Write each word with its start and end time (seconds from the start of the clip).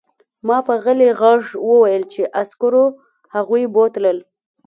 ما 0.47 0.57
په 0.67 0.73
غلي 0.83 1.09
غږ 1.21 1.43
وویل 1.69 2.03
چې 2.13 2.21
عسکرو 2.41 2.85
هغوی 3.35 3.63
بوتلل 3.73 4.17